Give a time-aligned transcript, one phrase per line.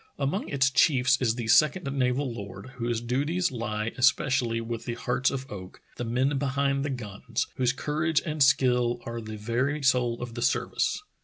[0.17, 5.29] Among its chiefs is the second naval lord, whose duties lie especially with the hearts
[5.29, 9.83] of oak, the men be hind the guns, whose courage and skill are the very
[9.83, 11.03] soul of the service.